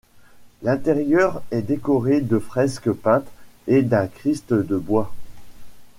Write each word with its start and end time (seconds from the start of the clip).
L'intérieur 0.63 1.43
est 1.51 1.61
décoré 1.61 2.21
de 2.21 2.39
fresques 2.39 2.91
peintes, 2.91 3.29
et 3.67 3.83
d'un 3.83 4.07
Christ 4.07 4.51
de 4.51 4.75
bois. 4.75 5.13